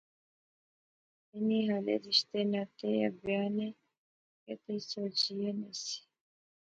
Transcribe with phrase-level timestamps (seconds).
[1.33, 3.67] انی ہالے رشتے ناطے یا بیاہ نی
[4.43, 5.97] کیدے سوچی ایہہ نہسی